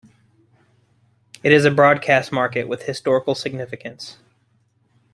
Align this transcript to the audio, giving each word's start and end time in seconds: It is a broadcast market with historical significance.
It 1.43 1.51
is 1.51 1.63
a 1.63 1.69
broadcast 1.69 2.31
market 2.31 2.67
with 2.67 2.87
historical 2.87 3.35
significance. 3.35 4.17